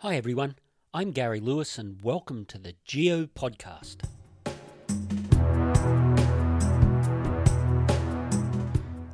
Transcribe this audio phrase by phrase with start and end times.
[0.00, 0.56] Hi, everyone.
[0.92, 4.06] I'm Gary Lewis, and welcome to the Geo Podcast.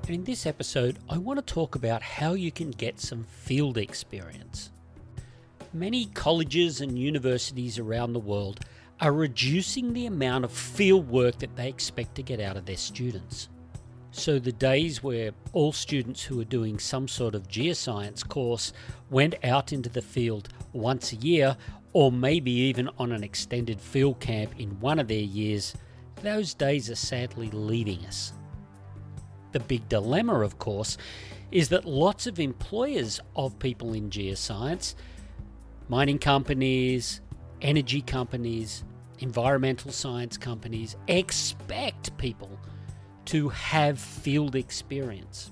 [0.03, 3.79] And in this episode, I want to talk about how you can get some field
[3.79, 4.73] experience.
[5.73, 8.59] Many colleges and universities around the world
[9.01, 12.77] are reducing the amount of field work that they expect to get out of their
[12.77, 13.49] students.
[14.15, 18.75] So, the days where all students who are doing some sort of geoscience course
[19.09, 21.57] went out into the field once a year,
[21.95, 25.75] or maybe even on an extended field camp in one of their years,
[26.17, 28.35] those days are sadly leaving us.
[29.53, 30.99] The big dilemma, of course,
[31.51, 34.95] is that lots of employers of people in geoscience,
[35.89, 37.23] mining companies,
[37.63, 38.85] energy companies,
[39.21, 42.59] environmental science companies, expect people
[43.27, 45.51] to have field experience.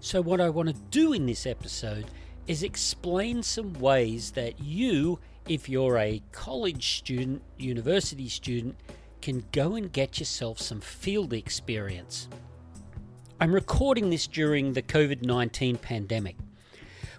[0.00, 2.06] So, what I want to do in this episode
[2.46, 8.76] is explain some ways that you, if you're a college student, university student,
[9.20, 12.28] can go and get yourself some field experience.
[13.40, 16.36] I'm recording this during the COVID 19 pandemic,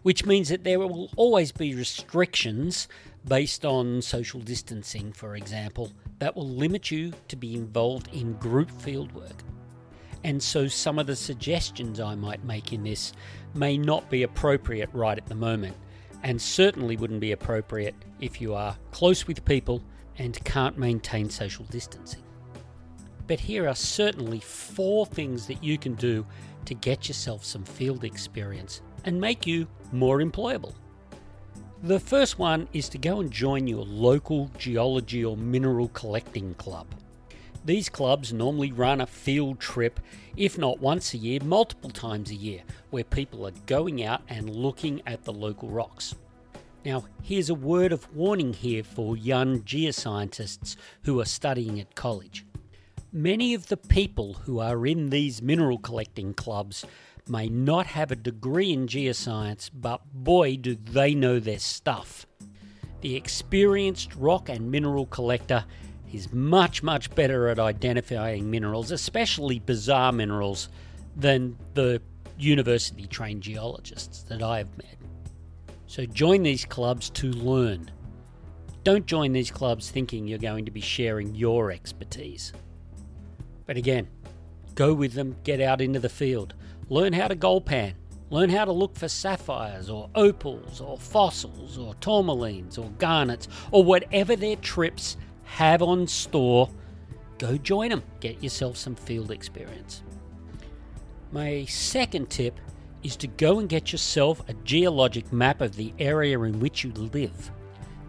[0.03, 2.87] which means that there will always be restrictions
[3.27, 8.71] based on social distancing, for example, that will limit you to be involved in group
[8.71, 9.39] fieldwork.
[10.23, 13.13] And so some of the suggestions I might make in this
[13.53, 15.75] may not be appropriate right at the moment,
[16.23, 19.83] and certainly wouldn't be appropriate if you are close with people
[20.17, 22.23] and can't maintain social distancing.
[23.27, 26.25] But here are certainly four things that you can do
[26.65, 30.73] to get yourself some field experience and make you more employable.
[31.83, 36.87] The first one is to go and join your local geology or mineral collecting club.
[37.65, 39.99] These clubs normally run a field trip,
[40.37, 44.49] if not once a year, multiple times a year, where people are going out and
[44.49, 46.15] looking at the local rocks.
[46.83, 52.45] Now, here's a word of warning here for young geoscientists who are studying at college.
[53.13, 56.85] Many of the people who are in these mineral collecting clubs
[57.31, 62.27] may not have a degree in geoscience, but boy, do they know their stuff.
[62.99, 65.63] The experienced rock and mineral collector
[66.11, 70.67] is much, much better at identifying minerals, especially bizarre minerals,
[71.15, 72.01] than the
[72.37, 74.97] university trained geologists that I have met.
[75.87, 77.89] So join these clubs to learn.
[78.83, 82.51] Don't join these clubs thinking you're going to be sharing your expertise.
[83.65, 84.07] But again,
[84.75, 86.55] go with them, get out into the field.
[86.91, 87.93] Learn how to gold pan.
[88.31, 93.81] Learn how to look for sapphires or opals or fossils or tourmalines or garnets or
[93.81, 95.15] whatever their trips
[95.45, 96.69] have on store.
[97.37, 98.03] Go join them.
[98.19, 100.03] Get yourself some field experience.
[101.31, 102.59] My second tip
[103.03, 106.91] is to go and get yourself a geologic map of the area in which you
[106.91, 107.51] live.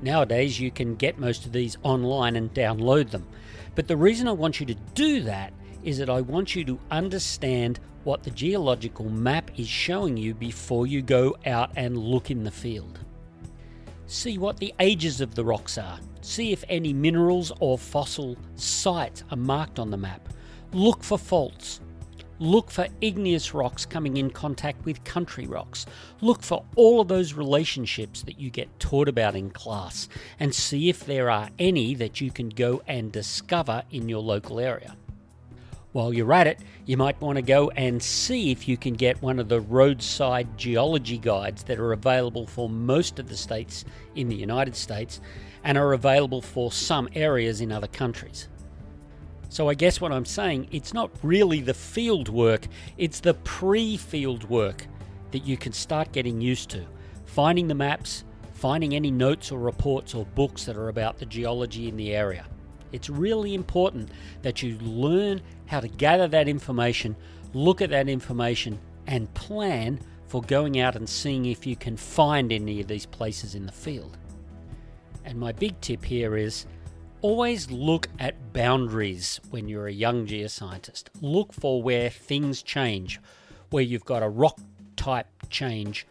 [0.03, 3.29] Nowadays, you can get most of these online and download them.
[3.77, 6.79] But the reason I want you to do that is that I want you to
[6.91, 12.45] understand what the geological map is showing you before you go out and look in
[12.45, 12.99] the field.
[14.07, 15.99] See what the ages of the rocks are.
[16.21, 20.29] See if any minerals or fossil sites are marked on the map.
[20.73, 21.81] Look for faults.
[22.39, 25.87] Look for igneous rocks coming in contact with country rocks.
[26.21, 30.09] Look for all of those relationships that you get taught about in class
[30.41, 34.59] and see if there are any that you can go and discover in your local
[34.59, 34.97] area.
[35.93, 39.21] While you're at it, you might want to go and see if you can get
[39.21, 44.31] one of the roadside geology guides that are available for most of the states in
[44.31, 45.21] the United States
[45.63, 48.49] and are available for some areas in other countries.
[49.51, 53.99] So, I guess what I'm saying, it's not really the field work, it's the pre
[53.99, 54.87] field work
[55.31, 56.87] that you can start getting used to.
[57.27, 61.87] Finding the maps, finding any notes or reports or books that are about the geology
[61.87, 62.47] in the area.
[62.93, 64.11] It's really important
[64.43, 67.17] that you learn how to gather that information,
[67.55, 72.53] look at that information, and plan for going out and seeing if you can find
[72.53, 74.17] any of these places in the field.
[75.25, 76.67] And my big tip here is
[77.21, 81.05] always look at boundaries when you're a young geoscientist.
[81.21, 83.21] Look for where things change,
[83.71, 84.59] where you've got a rock
[84.97, 86.07] type change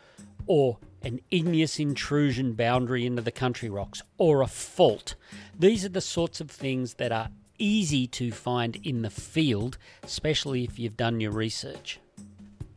[0.47, 5.15] or an igneous intrusion boundary into the country rocks, or a fault.
[5.57, 10.63] These are the sorts of things that are easy to find in the field, especially
[10.63, 11.99] if you've done your research.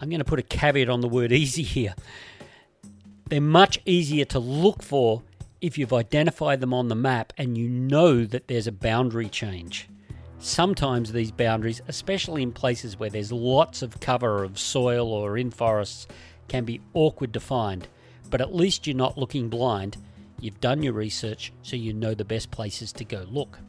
[0.00, 1.94] I'm going to put a caveat on the word easy here.
[3.28, 5.22] They're much easier to look for
[5.60, 9.88] if you've identified them on the map and you know that there's a boundary change.
[10.38, 15.50] Sometimes these boundaries, especially in places where there's lots of cover of soil or in
[15.50, 16.06] forests,
[16.48, 17.88] can be awkward to find
[18.34, 19.96] but at least you're not looking blind
[20.40, 23.60] you've done your research, so you know the best places to go look.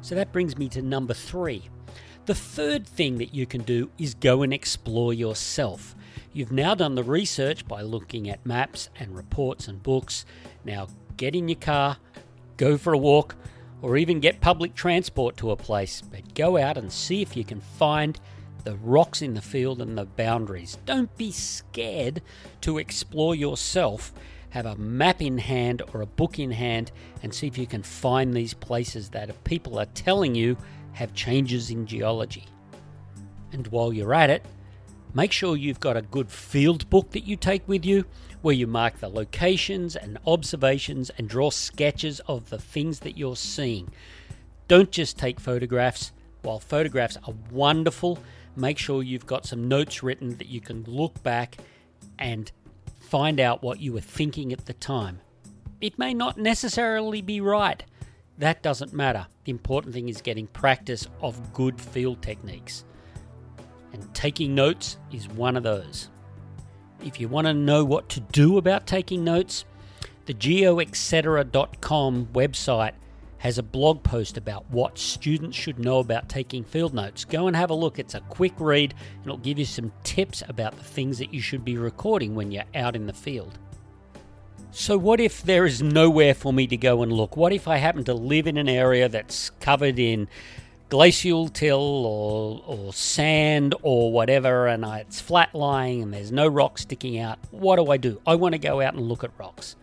[0.00, 1.64] So that brings me to number three.
[2.24, 5.94] The third thing that you can do is go and explore yourself.
[6.32, 10.24] You've now done the research by looking at maps and reports and books.
[10.64, 10.86] Now
[11.18, 11.98] get in your car,
[12.56, 13.36] go for a walk,
[13.82, 17.44] or even get public transport to a place, but go out and see if you
[17.44, 18.18] can find
[18.64, 20.78] the rocks in the field and the boundaries.
[20.86, 22.22] Don't be scared
[22.62, 24.12] to explore yourself.
[24.50, 26.90] Have a map in hand or a book in hand
[27.22, 30.56] and see if you can find these places that people are telling you
[30.92, 32.44] have changes in geology.
[33.52, 34.44] And while you're at it,
[35.12, 38.04] make sure you've got a good field book that you take with you
[38.42, 43.36] where you mark the locations and observations and draw sketches of the things that you're
[43.36, 43.90] seeing.
[44.68, 46.12] Don't just take photographs.
[46.42, 48.18] While photographs are wonderful,
[48.56, 51.56] make sure you've got some notes written that you can look back
[52.18, 52.50] and
[53.00, 55.20] find out what you were thinking at the time.
[55.80, 57.82] It may not necessarily be right.
[58.38, 59.26] That doesn't matter.
[59.44, 62.84] The important thing is getting practice of good field techniques.
[63.92, 66.08] And taking notes is one of those.
[67.04, 69.64] If you want to know what to do about taking notes,
[70.26, 72.92] the geoetcetera.com website
[73.44, 77.26] has a blog post about what students should know about taking field notes.
[77.26, 77.98] Go and have a look.
[77.98, 81.42] It's a quick read and it'll give you some tips about the things that you
[81.42, 83.58] should be recording when you're out in the field.
[84.70, 87.36] So, what if there is nowhere for me to go and look?
[87.36, 90.26] What if I happen to live in an area that's covered in
[90.88, 96.78] glacial till or, or sand or whatever, and it's flat lying and there's no rock
[96.78, 98.22] sticking out, what do I do?
[98.26, 99.76] I want to go out and look at rocks.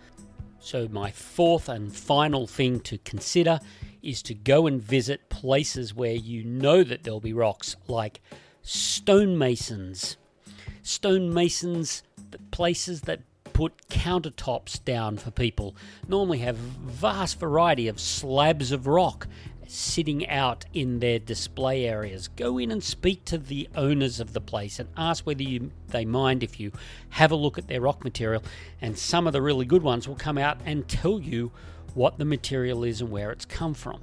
[0.64, 3.60] So, my fourth and final thing to consider
[4.04, 8.22] is to go and visit places where you know that there'll be rocks, like
[8.64, 10.18] stonemasons.
[10.84, 12.04] Stonemasons,
[12.52, 13.22] places that
[13.54, 15.76] put countertops down for people,
[16.08, 19.28] normally have vast variety of slabs of rock
[19.72, 22.28] sitting out in their display areas.
[22.28, 26.04] Go in and speak to the owners of the place and ask whether you, they
[26.04, 26.72] mind if you
[27.10, 28.44] have a look at their rock material.
[28.82, 31.52] And some of the really good ones will come out and tell you
[31.94, 34.02] what the material is and where it's come from.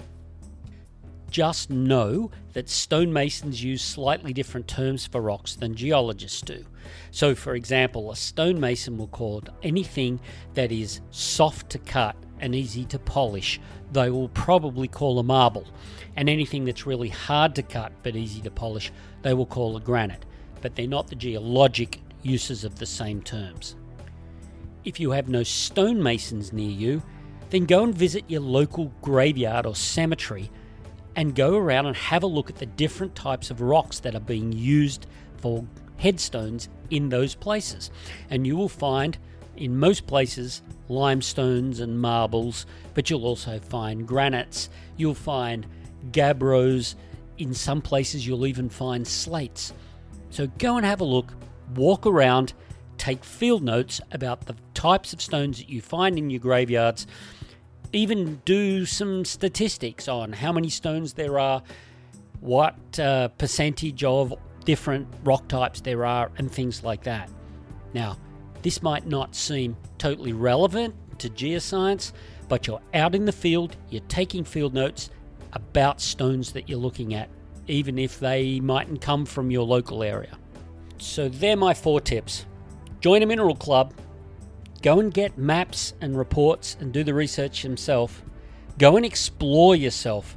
[1.30, 6.64] Just know that stonemasons use slightly different terms for rocks than geologists do.
[7.10, 10.20] So, for example, a stonemason will call anything
[10.54, 13.60] that is soft to cut and easy to polish,
[13.92, 15.66] they will probably call a marble.
[16.16, 18.92] And anything that's really hard to cut but easy to polish,
[19.22, 20.24] they will call a granite.
[20.60, 23.76] But they're not the geologic uses of the same terms.
[24.84, 27.02] If you have no stonemasons near you,
[27.50, 30.50] then go and visit your local graveyard or cemetery
[31.16, 34.20] and go around and have a look at the different types of rocks that are
[34.20, 35.06] being used
[35.38, 35.64] for
[35.96, 37.90] headstones in those places.
[38.30, 39.18] And you will find
[39.58, 45.66] in most places limestones and marbles, but you'll also find granites, you'll find
[46.10, 46.94] gabbros,
[47.38, 49.72] in some places you'll even find slates.
[50.30, 51.32] So go and have a look,
[51.74, 52.52] walk around,
[52.96, 57.06] take field notes about the types of stones that you find in your graveyards,
[57.92, 61.62] even do some statistics on how many stones there are,
[62.40, 64.34] what uh, percentage of
[64.64, 67.30] different rock types there are, and things like that.
[67.94, 68.18] Now,
[68.62, 72.12] this might not seem totally relevant to geoscience,
[72.48, 75.10] but you're out in the field, you're taking field notes
[75.52, 77.28] about stones that you're looking at,
[77.66, 80.36] even if they mightn't come from your local area.
[80.98, 82.46] So, they're my four tips.
[83.00, 83.94] Join a mineral club,
[84.82, 88.24] go and get maps and reports and do the research yourself,
[88.78, 90.36] go and explore yourself,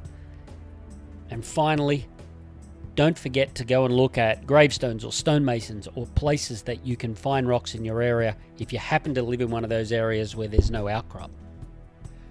[1.30, 2.06] and finally,
[2.94, 7.14] don't forget to go and look at gravestones or stonemasons or places that you can
[7.14, 10.36] find rocks in your area if you happen to live in one of those areas
[10.36, 11.30] where there's no outcrop.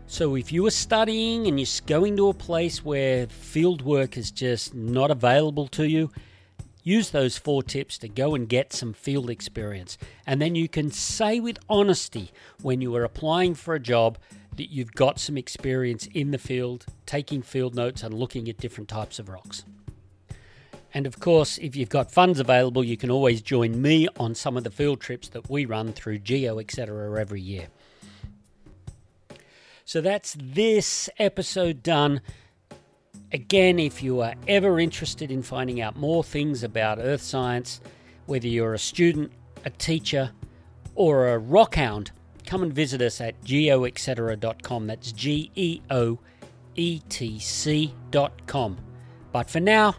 [0.05, 4.29] So, if you are studying and you're going to a place where field work is
[4.29, 6.11] just not available to you,
[6.83, 9.97] use those four tips to go and get some field experience.
[10.27, 14.17] And then you can say with honesty when you are applying for a job
[14.57, 18.89] that you've got some experience in the field, taking field notes and looking at different
[18.89, 19.63] types of rocks.
[20.93, 24.57] And of course, if you've got funds available, you can always join me on some
[24.57, 27.67] of the field trips that we run through Geo, etc., every year.
[29.85, 32.21] So that's this episode done.
[33.31, 37.79] Again, if you are ever interested in finding out more things about earth science,
[38.25, 39.31] whether you're a student,
[39.63, 40.31] a teacher,
[40.95, 42.11] or a rockhound,
[42.45, 44.87] come and visit us at geoetcetera.com.
[44.87, 46.19] That's G E O
[46.75, 48.77] E T C.com.
[49.31, 49.95] But for now,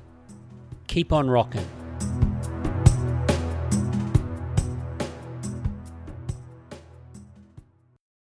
[0.92, 1.81] keep on rocking.